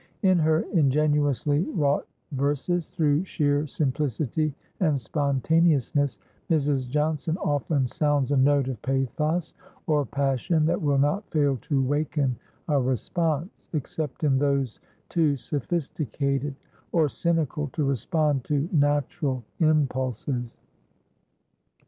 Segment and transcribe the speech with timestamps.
[0.23, 6.17] In her ingenuously wrought verses, through sheer simplicity and spontaneousness,
[6.49, 6.89] Mrs.
[6.89, 9.53] Johnson often sounds a note of pathos
[9.85, 12.35] or passion that will not fail to waken
[12.67, 16.55] a response, except in those too sophisticated
[16.91, 20.57] or cynical to respond to natural impulses.